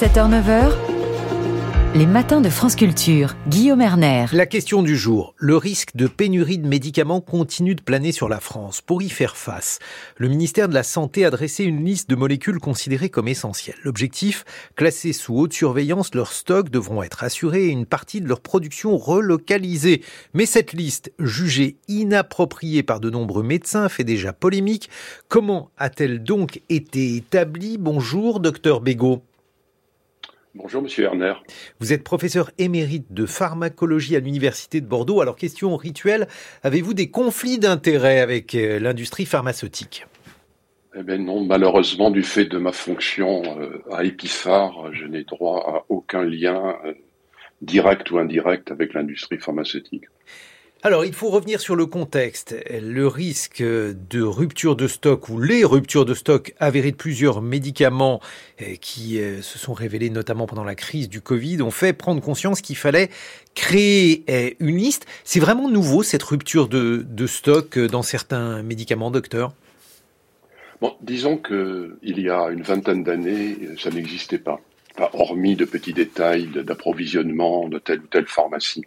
[0.00, 0.72] 7h-9h,
[1.94, 4.24] les matins de France Culture, Guillaume Erner.
[4.32, 5.34] La question du jour.
[5.36, 8.80] Le risque de pénurie de médicaments continue de planer sur la France.
[8.80, 9.78] Pour y faire face,
[10.16, 13.76] le ministère de la Santé a dressé une liste de molécules considérées comme essentielles.
[13.84, 18.40] L'objectif, classer sous haute surveillance, leurs stocks devront être assurés et une partie de leur
[18.40, 20.02] production relocalisée.
[20.32, 24.88] Mais cette liste, jugée inappropriée par de nombreux médecins, fait déjà polémique.
[25.28, 27.76] Comment a-t-elle donc été établie?
[27.76, 29.24] Bonjour, docteur Bégaud.
[30.56, 31.34] Bonjour Monsieur Erner.
[31.78, 35.20] Vous êtes professeur émérite de pharmacologie à l'Université de Bordeaux.
[35.20, 36.26] Alors question rituelle,
[36.64, 40.06] avez-vous des conflits d'intérêts avec euh, l'industrie pharmaceutique?
[40.96, 45.60] Eh bien non, malheureusement du fait de ma fonction euh, à Epiphar, je n'ai droit
[45.68, 46.94] à aucun lien euh,
[47.62, 50.06] direct ou indirect avec l'industrie pharmaceutique.
[50.82, 52.56] Alors, il faut revenir sur le contexte.
[52.70, 58.18] Le risque de rupture de stock ou les ruptures de stock avérées de plusieurs médicaments
[58.62, 62.22] euh, qui euh, se sont révélés notamment pendant la crise du Covid ont fait prendre
[62.22, 63.10] conscience qu'il fallait
[63.54, 65.04] créer euh, une liste.
[65.22, 69.52] C'est vraiment nouveau cette rupture de, stock dans certains médicaments, docteur?
[70.80, 74.58] Bon, disons que il y a une vingtaine d'années, ça n'existait pas,
[75.12, 78.82] hormis de petits détails d'approvisionnement de telle ou telle pharmacie.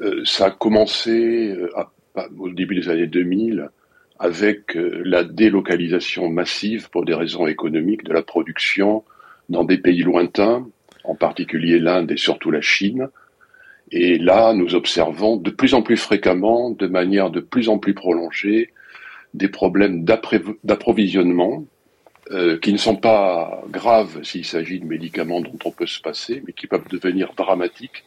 [0.00, 1.68] Euh, ça a commencé euh,
[2.38, 3.68] au début des années 2000
[4.18, 9.04] avec euh, la délocalisation massive pour des raisons économiques de la production
[9.48, 10.66] dans des pays lointains,
[11.04, 13.08] en particulier l'Inde et surtout la Chine.
[13.90, 17.94] Et là, nous observons de plus en plus fréquemment, de manière de plus en plus
[17.94, 18.72] prolongée,
[19.34, 21.64] des problèmes d'approvisionnement
[22.62, 26.52] qui ne sont pas graves s'il s'agit de médicaments dont on peut se passer, mais
[26.52, 28.04] qui peuvent devenir dramatiques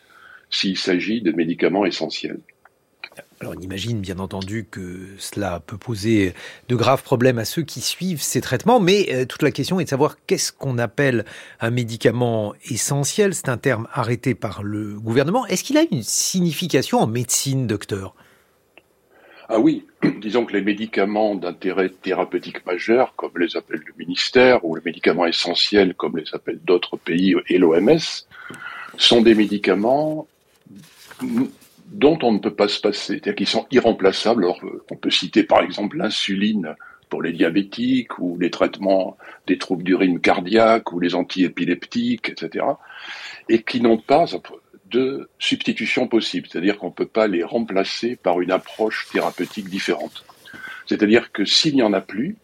[0.53, 2.39] s'il s'agit de médicaments essentiels.
[3.41, 6.33] Alors on imagine bien entendu que cela peut poser
[6.69, 9.83] de graves problèmes à ceux qui suivent ces traitements, mais euh, toute la question est
[9.83, 11.25] de savoir qu'est-ce qu'on appelle
[11.59, 13.33] un médicament essentiel.
[13.33, 15.45] C'est un terme arrêté par le gouvernement.
[15.47, 18.15] Est-ce qu'il a une signification en médecine, docteur?
[19.49, 19.85] Ah oui,
[20.21, 25.25] disons que les médicaments d'intérêt thérapeutique majeur, comme les appelle le ministère, ou les médicaments
[25.25, 27.99] essentiels, comme les appellent d'autres pays et l'OMS,
[28.97, 30.27] sont des médicaments
[31.91, 34.43] dont on ne peut pas se passer, c'est-à-dire qu'ils sont irremplaçables.
[34.43, 34.59] Alors,
[34.89, 36.75] on peut citer par exemple l'insuline
[37.09, 42.65] pour les diabétiques ou les traitements des troubles d'urine cardiaque ou les antiépileptiques, etc.,
[43.49, 44.25] et qui n'ont pas
[44.89, 50.25] de substitution possible, c'est-à-dire qu'on ne peut pas les remplacer par une approche thérapeutique différente.
[50.87, 52.35] C'est-à-dire que s'il n'y en a plus,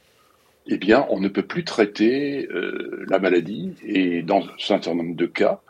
[0.68, 5.16] eh bien, on ne peut plus traiter euh, la maladie, et dans un certain nombre
[5.16, 5.69] de cas, euh,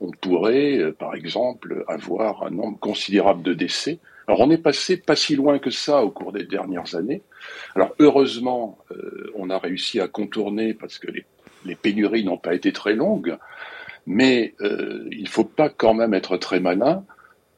[0.00, 3.98] on pourrait, euh, par exemple, avoir un nombre considérable de décès.
[4.26, 7.22] Alors on est passé pas si loin que ça au cours des dernières années.
[7.74, 12.72] Alors heureusement, euh, on a réussi à contourner parce que les, pénuries n'ont pas été
[12.72, 13.36] très longues,
[14.06, 17.04] mais il ne faut pas quand même être très malin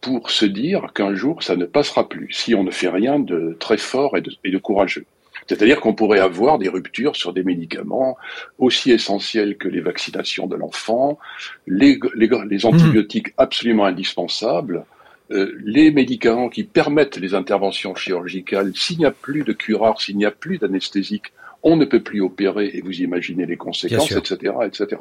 [0.01, 3.57] pour se dire qu'un jour ça ne passera plus si on ne fait rien de
[3.61, 5.07] très fort et de courageux.
[5.49, 8.17] C'est-à-dire qu'on pourrait avoir des ruptures sur des médicaments
[8.59, 11.19] aussi essentiels que les vaccinations de l'enfant,
[11.67, 13.39] les, les, antibiotiques mmh.
[13.39, 14.85] absolument indispensables,
[15.31, 18.73] euh, les médicaments qui permettent les interventions chirurgicales.
[18.77, 21.33] S'il n'y a plus de curare, s'il n'y a plus d'anesthésique,
[21.63, 24.97] on ne peut plus opérer et vous imaginez les conséquences, etc., etc.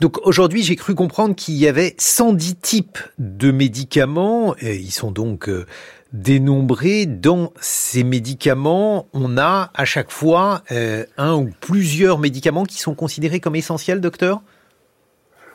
[0.00, 5.10] Donc aujourd'hui, j'ai cru comprendre qu'il y avait 110 types de médicaments, et ils sont
[5.10, 5.66] donc euh,
[6.12, 7.06] dénombrés.
[7.06, 12.94] Dans ces médicaments, on a à chaque fois euh, un ou plusieurs médicaments qui sont
[12.94, 14.40] considérés comme essentiels, docteur?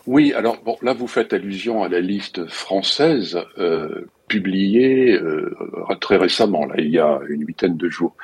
[0.08, 5.54] Oui, alors là vous faites allusion à la liste française euh, publié euh,
[6.00, 8.16] très récemment, là, il y a une huitaine de jours.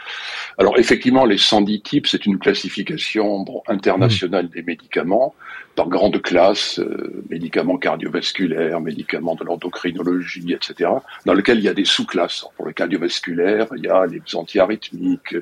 [0.58, 4.56] Alors effectivement, les 110 types, c'est une classification bon, internationale mmh.
[4.56, 5.36] des médicaments,
[5.76, 10.92] par grandes classes, euh, médicaments cardiovasculaires, médicaments de l'endocrinologie, etc.,
[11.26, 12.46] dans lequel il y a des sous-classes.
[12.56, 15.36] Pour le cardiovasculaire, il y a les antiarythmiques,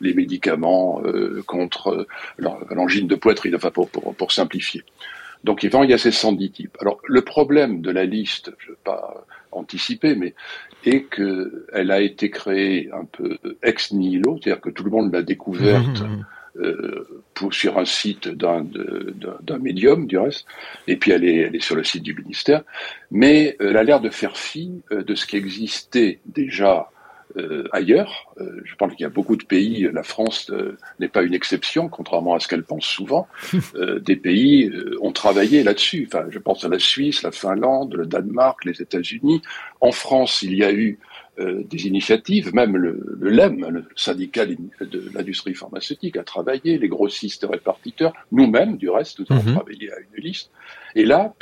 [0.00, 2.06] les médicaments euh, contre
[2.38, 4.84] l'angine de poitrine, enfin pour, pour, pour simplifier.
[5.44, 6.76] Donc il y a ces 110 types.
[6.80, 10.34] Alors le problème de la liste, je ne vais pas anticiper, mais
[10.84, 15.22] est qu'elle a été créée un peu ex nihilo, c'est-à-dire que tout le monde l'a
[15.22, 16.62] découverte mmh, mmh, mmh.
[16.64, 18.64] euh, pour, sur un site d'un
[19.60, 20.46] médium du reste,
[20.88, 22.62] et puis elle est, elle est sur le site du ministère,
[23.10, 26.90] mais elle a l'air de faire fi euh, de ce qui existait déjà
[27.36, 28.34] euh, ailleurs.
[28.40, 31.34] Euh, je pense qu'il y a beaucoup de pays, la France euh, n'est pas une
[31.34, 33.26] exception, contrairement à ce qu'elle pense souvent.
[34.00, 34.70] des pays
[35.00, 36.08] ont travaillé là-dessus.
[36.08, 39.42] Enfin, je pense à la Suisse, la Finlande, le Danemark, les États-Unis.
[39.80, 40.98] En France, il y a eu
[41.38, 47.46] des initiatives, même le, le, LEM, le syndicat de l'industrie pharmaceutique, a travaillé, les grossistes
[47.50, 49.56] répartiteurs, nous-mêmes, du reste, nous avons mhm.
[49.56, 50.50] travaillé à une liste.
[50.94, 51.32] Et là,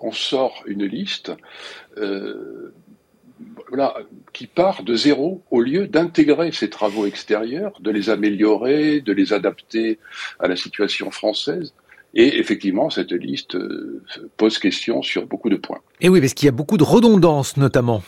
[0.00, 1.32] on sort une liste
[1.98, 2.72] euh,
[3.68, 3.94] voilà,
[4.32, 9.32] qui part de zéro au lieu d'intégrer ces travaux extérieurs, de les améliorer, de les
[9.32, 9.98] adapter
[10.38, 11.72] à la situation française.
[12.14, 14.02] Et effectivement, cette liste euh,
[14.36, 15.80] pose question sur beaucoup de points.
[16.00, 18.02] Et oui, parce qu'il y a beaucoup de redondances notamment.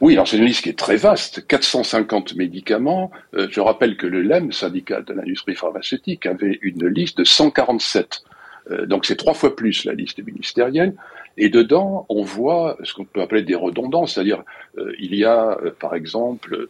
[0.00, 3.10] Oui, alors c'est une liste qui est très vaste, 450 médicaments.
[3.34, 8.22] Euh, je rappelle que le LEM, syndicat de l'industrie pharmaceutique, avait une liste de 147.
[8.70, 10.94] Euh, donc c'est trois fois plus la liste ministérielle.
[11.38, 14.42] Et dedans, on voit ce qu'on peut appeler des redondances, c'est-à-dire
[14.78, 16.68] euh, il y a euh, par exemple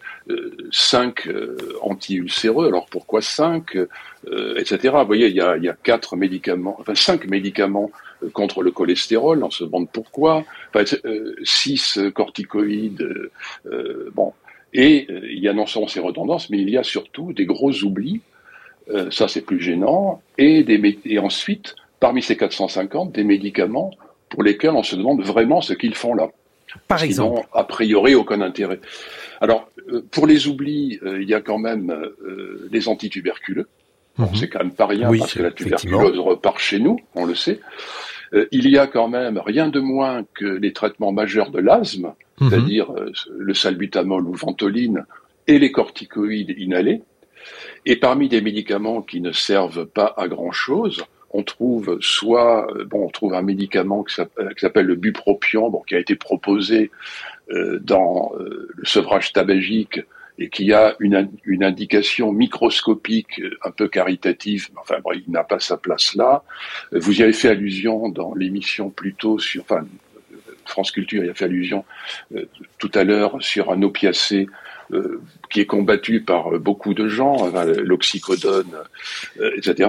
[0.73, 1.29] cinq
[1.83, 2.67] anti-ulcéreux.
[2.67, 3.77] Alors pourquoi cinq,
[4.57, 4.95] etc.
[4.99, 7.91] Vous voyez, il y a, il y a quatre médicaments, enfin cinq médicaments
[8.33, 9.45] contre le cholestérol.
[9.45, 10.45] On se demande pourquoi.
[10.75, 10.85] Enfin,
[11.45, 13.31] six corticoïdes.
[14.15, 14.33] bon,
[14.73, 17.73] et il y a non seulement ces redondances, mais il y a surtout des gros
[17.85, 18.21] oublis.
[19.11, 20.23] ça, c'est plus gênant.
[20.39, 23.93] Et, des, et ensuite, parmi ces 450, des médicaments
[24.29, 26.31] pour lesquels on se demande vraiment ce qu'ils font là.
[26.89, 27.43] Par exemple.
[27.55, 28.81] Ils a priori aucun intérêt.
[29.41, 33.69] Alors, euh, pour les oublis, euh, il y a quand même euh, les antituberculeux.
[34.19, 34.29] Mhm.
[34.35, 37.61] C'est quand même pas rien parce que la tuberculose repart chez nous, on le sait.
[38.51, 42.51] il y a quand même rien de moins que les traitements majeurs de l'asthme, mhm.
[42.51, 42.93] c'est-à-dire
[43.37, 45.05] le salbutamol ou ventoline
[45.47, 47.03] et les corticoïdes inhalés.
[47.85, 53.05] Et parmi des médicaments qui ne servent pas à grand-chose, on trouve soit euh, bon,
[53.07, 54.15] on trouve un médicament qui
[54.57, 56.91] s'appelle le bupropion, bon, qui a été proposé
[57.51, 60.01] euh, dans euh, le sevrage tabagique
[60.39, 61.31] et qui a une,
[61.63, 66.45] indication microscopique un peu caritative, enfin bon, il n'a pas sa place là.
[66.93, 69.87] Vous y avez fait allusion dans l'émission plutôt sur, enfin,
[70.67, 71.87] France Culture y a fait allusion
[72.77, 74.47] tout à l'heure sur un opiacé
[74.93, 77.51] euh, qui est combattu par beaucoup de gens,
[77.83, 78.77] l'oxycodone,
[79.57, 79.89] etc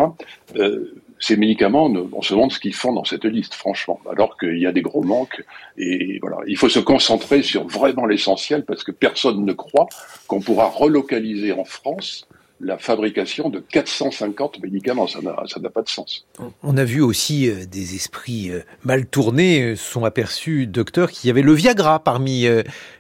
[1.20, 4.68] ces médicaments, on se demande ce qu'ils font dans cette liste, franchement, alors qu'il y
[4.68, 5.44] a des gros manques.
[5.78, 9.88] Et voilà, il faut se concentrer sur vraiment l'essentiel parce que personne ne croit
[10.28, 12.28] qu'on pourra relocaliser en France
[12.60, 15.08] la fabrication de 450 médicaments.
[15.08, 16.26] Ça n'a pas de sens.
[16.64, 21.28] On a vu aussi euh, des esprits euh, mal tournés euh, sont aperçus, docteur, qu'il
[21.28, 22.48] y avait le Viagra parmi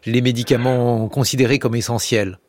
[0.06, 2.40] les médicaments considérés comme essentiels.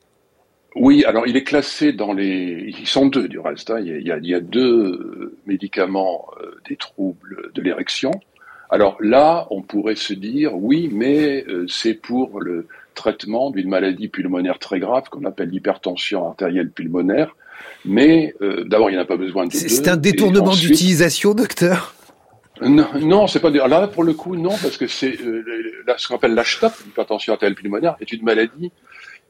[0.79, 2.75] Oui, alors il est classé dans les.
[2.79, 3.71] Ils sont deux du reste.
[3.71, 3.81] Hein.
[3.81, 8.13] Il, y a, il, y a, deux médicaments euh, des troubles de l'érection.
[8.71, 14.09] Alors là, on pourrait se dire oui, mais euh, c'est pour le traitement d'une maladie
[14.09, 17.35] pulmonaire très grave qu'on appelle l'hypertension artérielle pulmonaire.
[17.85, 19.53] Mais euh, d'abord, il n'y en a pas besoin de.
[19.53, 21.95] C'est un détournement d'utilisation, docteur?
[22.61, 23.51] Non, non c'est pas.
[23.51, 27.97] Là, pour le coup, non, parce que c'est ce qu'on appelle l'HTAP, l'hypertension artérielle pulmonaire,
[28.01, 28.71] est une maladie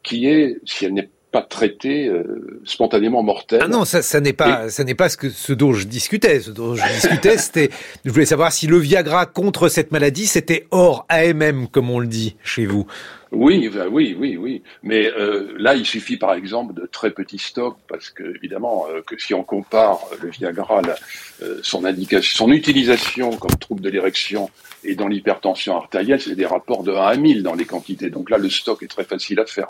[0.02, 3.60] qui est, si elle n'est pas traité euh, spontanément mortel.
[3.62, 6.40] Ah non, ça, ça n'est pas, ça n'est pas ce que ce dont je discutais.
[6.40, 7.70] Ce dont je discutais, c'était,
[8.04, 12.06] je voulais savoir si le Viagra contre cette maladie, c'était hors AMM, comme on le
[12.06, 12.86] dit chez vous.
[13.30, 14.62] Oui, bah oui, oui, oui.
[14.82, 19.02] Mais euh, là, il suffit par exemple de très petits stocks, parce que évidemment, euh,
[19.02, 20.80] que si on compare le Viagra,
[21.62, 24.48] son indication, son utilisation comme trouble de l'érection
[24.82, 28.08] et dans l'hypertension artérielle, c'est des rapports de 1 à 1000 dans les quantités.
[28.08, 29.68] Donc là, le stock est très facile à faire.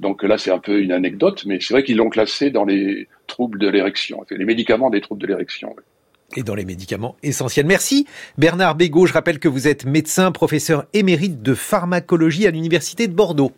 [0.00, 3.08] Donc là, c'est un peu une anecdote, mais c'est vrai qu'ils l'ont classé dans les
[3.26, 5.74] troubles de l'érection, les médicaments des troubles de l'érection.
[6.34, 7.66] Et dans les médicaments essentiels.
[7.66, 8.06] Merci
[8.38, 9.06] Bernard Bégaud.
[9.06, 13.52] Je rappelle que vous êtes médecin, professeur émérite de pharmacologie à l'Université de Bordeaux.